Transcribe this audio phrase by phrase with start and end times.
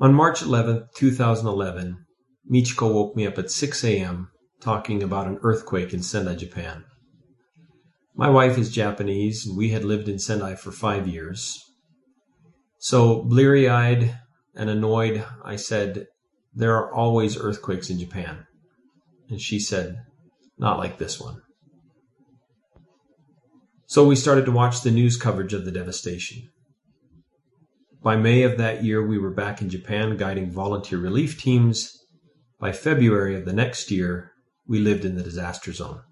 [0.00, 2.06] On March 11, 2011,
[2.48, 4.30] Michiko woke me up at 6 a.m.
[4.60, 6.84] talking about an earthquake in Sendai, Japan.
[8.14, 11.60] My wife is Japanese, and we had lived in Sendai for five years.
[12.78, 14.16] So, bleary eyed
[14.54, 16.06] and annoyed, I said,
[16.54, 18.46] There are always earthquakes in Japan.
[19.28, 19.96] And she said,
[20.58, 21.42] Not like this one.
[23.86, 26.50] So we started to watch the news coverage of the devastation.
[28.02, 31.98] By May of that year, we were back in Japan guiding volunteer relief teams.
[32.60, 34.30] By February of the next year,
[34.68, 36.02] we lived in the disaster zone.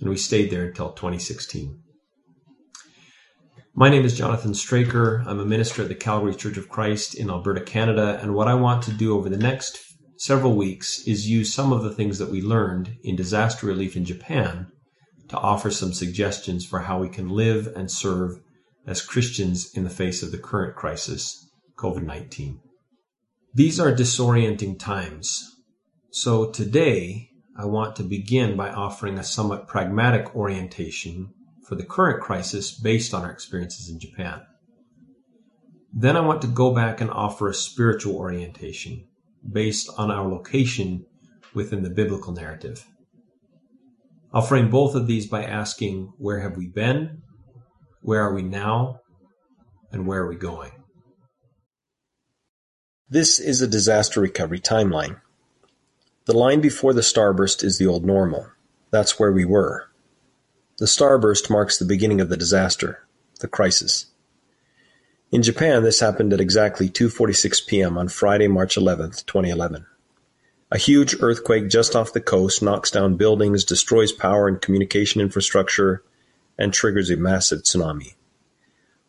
[0.00, 1.80] And we stayed there until 2016.
[3.72, 5.22] My name is Jonathan Straker.
[5.28, 8.18] I'm a minister at the Calvary Church of Christ in Alberta, Canada.
[8.20, 9.78] And what I want to do over the next
[10.16, 14.04] several weeks is use some of the things that we learned in disaster relief in
[14.04, 14.66] Japan
[15.28, 18.40] to offer some suggestions for how we can live and serve
[18.88, 22.58] as Christians in the face of the current crisis, COVID 19.
[23.54, 25.56] These are disorienting times.
[26.10, 31.34] So today, I want to begin by offering a somewhat pragmatic orientation
[31.66, 34.40] for the current crisis based on our experiences in Japan.
[35.92, 39.06] Then I want to go back and offer a spiritual orientation
[39.52, 41.04] based on our location
[41.54, 42.86] within the biblical narrative.
[44.32, 47.22] I'll frame both of these by asking where have we been,
[48.08, 49.02] where are we now,
[49.92, 50.72] and where are we going?
[53.10, 55.20] This is a disaster recovery timeline.
[56.24, 58.46] The line before the starburst is the old normal.
[58.90, 59.90] That's where we were.
[60.78, 63.06] The starburst marks the beginning of the disaster,
[63.40, 64.06] the crisis.
[65.30, 67.98] In Japan, this happened at exactly 2:46 p.m.
[67.98, 69.84] on Friday, March 11, 2011.
[70.70, 76.02] A huge earthquake just off the coast knocks down buildings, destroys power and communication infrastructure,
[76.58, 78.14] and triggers a massive tsunami.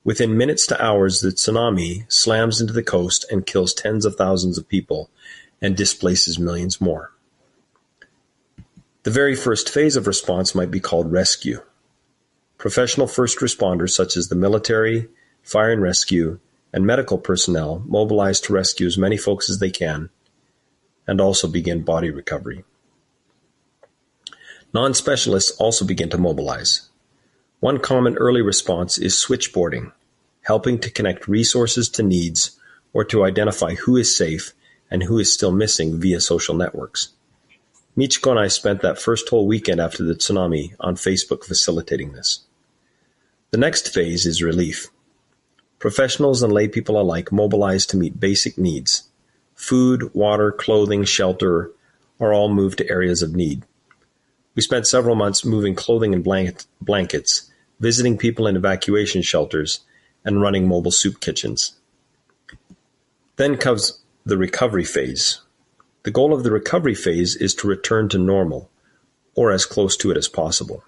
[0.03, 4.57] Within minutes to hours, the tsunami slams into the coast and kills tens of thousands
[4.57, 5.09] of people
[5.61, 7.11] and displaces millions more.
[9.03, 11.61] The very first phase of response might be called rescue.
[12.57, 15.07] Professional first responders such as the military,
[15.41, 16.39] fire and rescue,
[16.73, 20.09] and medical personnel mobilize to rescue as many folks as they can
[21.07, 22.63] and also begin body recovery.
[24.73, 26.89] Non-specialists also begin to mobilize.
[27.59, 29.91] One common early response is switchboarding,
[30.43, 32.57] helping to connect resources to needs
[32.93, 34.53] or to identify who is safe
[34.89, 37.09] and who is still missing via social networks.
[37.97, 42.45] Michiko and I spent that first whole weekend after the tsunami on Facebook facilitating this.
[43.51, 44.87] The next phase is relief.
[45.79, 49.09] Professionals and laypeople alike mobilize to meet basic needs.
[49.53, 51.71] Food, water, clothing, shelter
[52.21, 53.63] are all moved to areas of need.
[54.55, 57.48] We spent several months moving clothing and blankets,
[57.79, 59.81] visiting people in evacuation shelters,
[60.25, 61.79] and running mobile soup kitchens.
[63.37, 65.41] Then comes the recovery phase.
[66.03, 68.69] The goal of the recovery phase is to return to normal,
[69.35, 70.83] or as close to it as possible.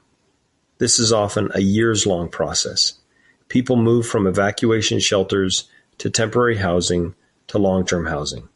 [0.79, 2.95] This is often a years long process.
[3.47, 5.69] People move from evacuation shelters
[5.99, 7.15] to temporary housing
[7.47, 8.49] to long term housing.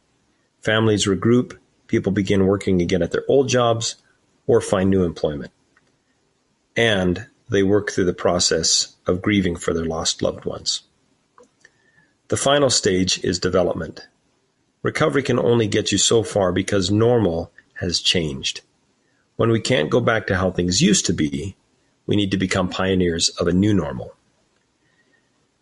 [0.60, 3.96] Families regroup, people begin working again at their old jobs,
[4.46, 5.52] or find new employment.
[6.76, 10.82] And they work through the process of grieving for their lost loved ones.
[12.28, 14.06] The final stage is development.
[14.82, 18.62] Recovery can only get you so far because normal has changed.
[19.36, 21.56] When we can't go back to how things used to be,
[22.06, 24.14] we need to become pioneers of a new normal.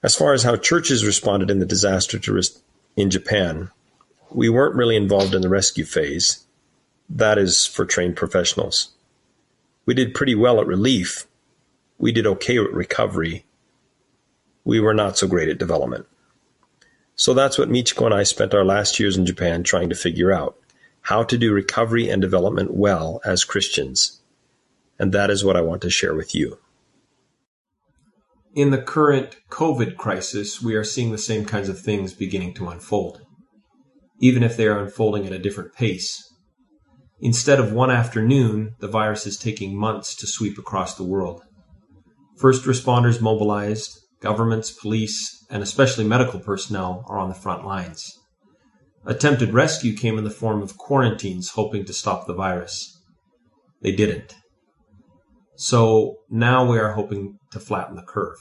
[0.02, 2.20] As far as how churches responded in the disaster
[2.96, 3.70] in Japan,
[4.30, 6.44] we weren't really involved in the rescue phase.
[7.08, 8.90] That is for trained professionals.
[9.86, 11.26] We did pretty well at relief.
[11.98, 13.44] We did okay at recovery.
[14.64, 16.06] We were not so great at development.
[17.16, 20.32] So that's what Michiko and I spent our last years in Japan trying to figure
[20.32, 20.58] out
[21.02, 24.22] how to do recovery and development well as Christians.
[24.98, 26.58] And that is what I want to share with you.
[28.54, 32.68] In the current COVID crisis, we are seeing the same kinds of things beginning to
[32.68, 33.20] unfold,
[34.20, 36.32] even if they are unfolding at a different pace.
[37.20, 41.42] Instead of one afternoon, the virus is taking months to sweep across the world.
[42.38, 43.90] First responders mobilized,
[44.20, 48.10] governments, police, and especially medical personnel are on the front lines.
[49.06, 53.00] Attempted rescue came in the form of quarantines hoping to stop the virus.
[53.82, 54.34] They didn't.
[55.56, 58.38] So now we are hoping to flatten the curve.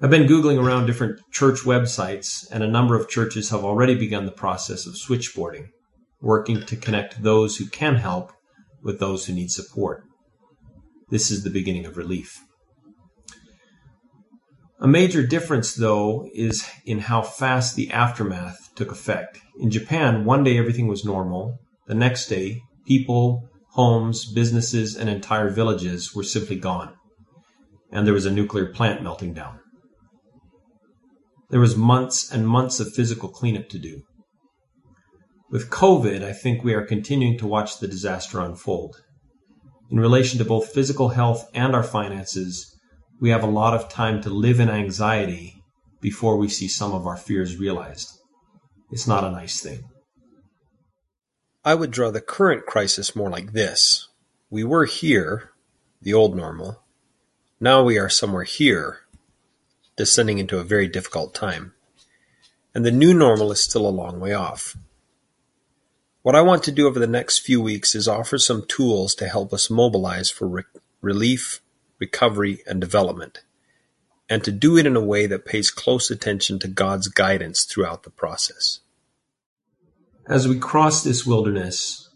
[0.00, 4.26] I've been Googling around different church websites, and a number of churches have already begun
[4.26, 5.68] the process of switchboarding
[6.22, 8.32] working to connect those who can help
[8.82, 10.04] with those who need support.
[11.12, 12.40] This is the beginning of relief.
[14.80, 19.38] A major difference, though, is in how fast the aftermath took effect.
[19.60, 21.58] In Japan, one day everything was normal.
[21.86, 26.94] The next day, people, homes, businesses, and entire villages were simply gone.
[27.90, 29.60] And there was a nuclear plant melting down.
[31.50, 34.00] There was months and months of physical cleanup to do.
[35.50, 38.96] With COVID, I think we are continuing to watch the disaster unfold.
[39.92, 42.74] In relation to both physical health and our finances,
[43.20, 45.62] we have a lot of time to live in anxiety
[46.00, 48.18] before we see some of our fears realized.
[48.90, 49.84] It's not a nice thing.
[51.62, 54.08] I would draw the current crisis more like this.
[54.48, 55.50] We were here,
[56.00, 56.82] the old normal.
[57.60, 59.00] Now we are somewhere here,
[59.98, 61.74] descending into a very difficult time.
[62.74, 64.74] And the new normal is still a long way off.
[66.22, 69.26] What I want to do over the next few weeks is offer some tools to
[69.26, 70.62] help us mobilize for re-
[71.00, 71.60] relief,
[71.98, 73.40] recovery, and development,
[74.30, 78.04] and to do it in a way that pays close attention to God's guidance throughout
[78.04, 78.78] the process.
[80.28, 82.08] As we cross this wilderness,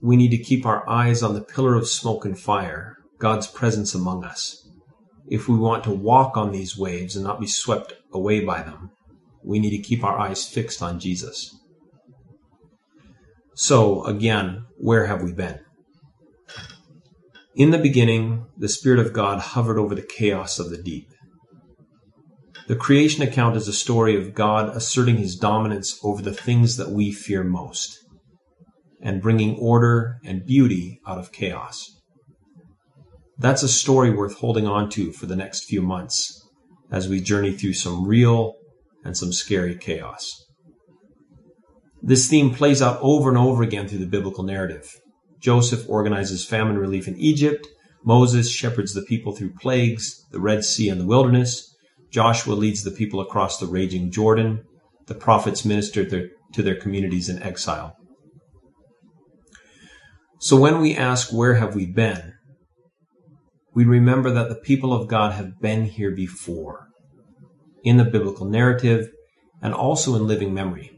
[0.00, 3.94] we need to keep our eyes on the pillar of smoke and fire, God's presence
[3.94, 4.68] among us.
[5.28, 8.90] If we want to walk on these waves and not be swept away by them,
[9.44, 11.56] we need to keep our eyes fixed on Jesus.
[13.62, 15.60] So, again, where have we been?
[17.54, 21.06] In the beginning, the Spirit of God hovered over the chaos of the deep.
[22.66, 26.90] The creation account is a story of God asserting his dominance over the things that
[26.90, 28.00] we fear most
[29.00, 31.88] and bringing order and beauty out of chaos.
[33.38, 36.36] That's a story worth holding on to for the next few months
[36.90, 38.54] as we journey through some real
[39.04, 40.42] and some scary chaos.
[42.04, 44.90] This theme plays out over and over again through the biblical narrative.
[45.40, 47.68] Joseph organizes famine relief in Egypt.
[48.04, 51.72] Moses shepherds the people through plagues, the Red Sea, and the wilderness.
[52.10, 54.64] Joshua leads the people across the raging Jordan.
[55.06, 57.96] The prophets minister to their communities in exile.
[60.40, 62.34] So when we ask, where have we been?
[63.74, 66.88] We remember that the people of God have been here before
[67.84, 69.08] in the biblical narrative
[69.62, 70.90] and also in living memory.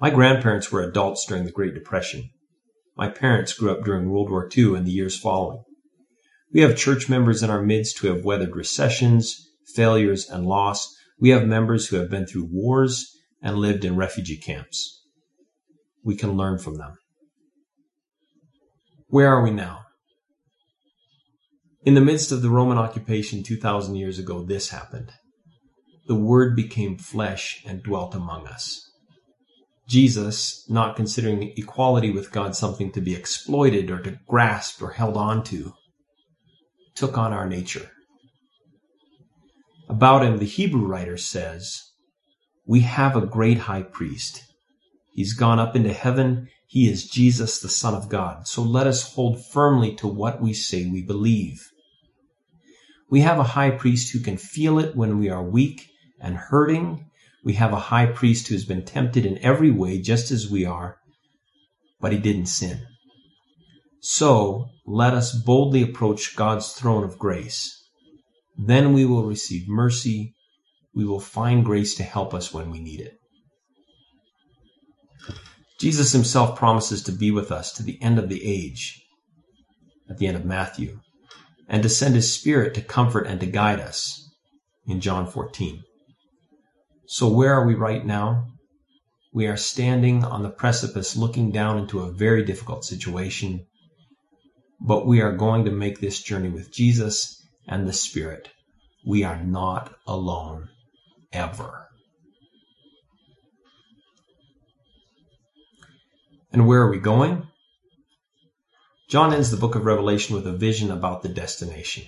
[0.00, 2.30] My grandparents were adults during the Great Depression.
[2.96, 5.64] My parents grew up during World War II and the years following.
[6.52, 10.94] We have church members in our midst who have weathered recessions, failures, and loss.
[11.20, 13.12] We have members who have been through wars
[13.42, 15.02] and lived in refugee camps.
[16.04, 16.96] We can learn from them.
[19.08, 19.80] Where are we now?
[21.82, 25.12] In the midst of the Roman occupation 2,000 years ago, this happened.
[26.06, 28.87] The Word became flesh and dwelt among us.
[29.88, 35.16] Jesus, not considering equality with God something to be exploited or to grasp or held
[35.16, 35.72] on to,
[36.94, 37.90] took on our nature.
[39.88, 41.90] About him, the Hebrew writer says,
[42.66, 44.44] We have a great high priest.
[45.14, 46.48] He's gone up into heaven.
[46.66, 48.46] He is Jesus, the Son of God.
[48.46, 51.70] So let us hold firmly to what we say we believe.
[53.08, 55.88] We have a high priest who can feel it when we are weak
[56.20, 57.07] and hurting
[57.44, 60.64] we have a high priest who has been tempted in every way just as we
[60.64, 60.98] are,
[62.00, 62.86] but he didn't sin.
[64.00, 67.74] So let us boldly approach God's throne of grace.
[68.56, 70.34] Then we will receive mercy.
[70.94, 73.14] We will find grace to help us when we need it.
[75.78, 79.00] Jesus himself promises to be with us to the end of the age,
[80.10, 80.98] at the end of Matthew,
[81.68, 84.28] and to send his Spirit to comfort and to guide us
[84.86, 85.84] in John 14.
[87.10, 88.48] So where are we right now?
[89.32, 93.66] We are standing on the precipice looking down into a very difficult situation,
[94.78, 98.50] but we are going to make this journey with Jesus and the Spirit.
[99.06, 100.68] We are not alone
[101.32, 101.88] ever.
[106.52, 107.46] And where are we going?
[109.08, 112.04] John ends the book of Revelation with a vision about the destination.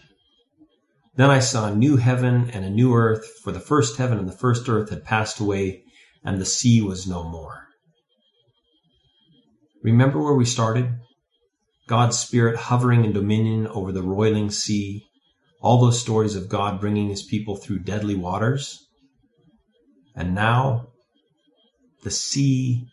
[1.14, 4.28] Then I saw a new heaven and a new earth, for the first heaven and
[4.28, 5.82] the first earth had passed away,
[6.24, 7.66] and the sea was no more.
[9.82, 10.90] Remember where we started?
[11.86, 15.06] God's Spirit hovering in dominion over the roiling sea,
[15.60, 18.86] all those stories of God bringing his people through deadly waters.
[20.14, 20.88] And now
[22.04, 22.86] the sea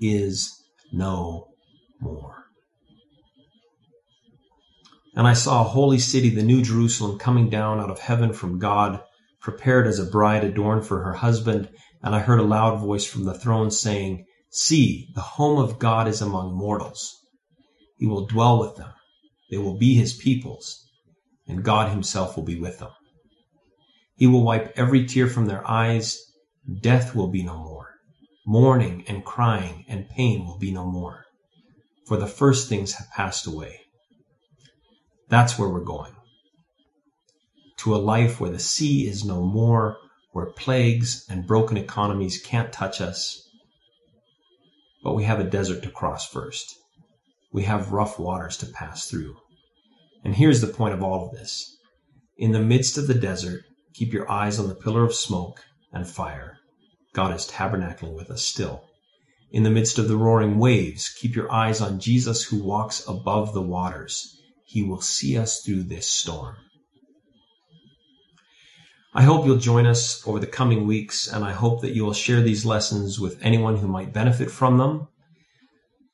[0.00, 0.62] is
[0.92, 1.48] no
[2.00, 2.39] more.
[5.14, 8.58] And I saw a holy city, the new Jerusalem, coming down out of heaven from
[8.58, 9.02] God,
[9.40, 11.68] prepared as a bride adorned for her husband.
[12.02, 16.08] And I heard a loud voice from the throne saying, See, the home of God
[16.08, 17.16] is among mortals.
[17.98, 18.92] He will dwell with them.
[19.50, 20.88] They will be his peoples,
[21.46, 22.90] and God himself will be with them.
[24.16, 26.18] He will wipe every tear from their eyes.
[26.80, 27.94] Death will be no more.
[28.46, 31.24] Mourning and crying and pain will be no more.
[32.06, 33.80] For the first things have passed away.
[35.30, 36.12] That's where we're going.
[37.78, 39.96] To a life where the sea is no more,
[40.32, 43.48] where plagues and broken economies can't touch us.
[45.04, 46.74] But we have a desert to cross first.
[47.52, 49.36] We have rough waters to pass through.
[50.24, 51.76] And here's the point of all of this.
[52.36, 53.62] In the midst of the desert,
[53.94, 56.58] keep your eyes on the pillar of smoke and fire.
[57.12, 58.84] God is tabernacling with us still.
[59.52, 63.54] In the midst of the roaring waves, keep your eyes on Jesus who walks above
[63.54, 64.36] the waters.
[64.70, 66.54] He will see us through this storm.
[69.12, 72.12] I hope you'll join us over the coming weeks, and I hope that you will
[72.12, 75.08] share these lessons with anyone who might benefit from them.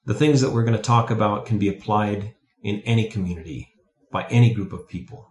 [0.07, 3.69] The things that we're going to talk about can be applied in any community
[4.11, 5.29] by any group of people.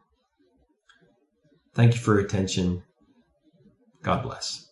[1.73, 2.83] Thank you for your attention.
[4.03, 4.67] God bless.